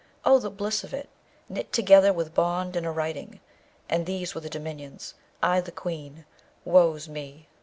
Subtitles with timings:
[0.25, 1.09] Oh, the bliss of it!
[1.47, 3.39] Knit together with bond and a writing;
[3.87, 6.25] and these were the dominions, I the Queen,
[6.65, 7.47] woe's me!